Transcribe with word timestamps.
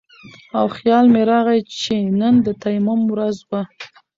او 0.57 0.65
خيال 0.77 1.05
مې 1.13 1.21
راغے 1.29 1.59
چې 1.79 1.95
نن 2.19 2.35
د 2.45 2.47
تيمم 2.63 3.01
ورځ 3.13 3.37
وه 3.49 3.61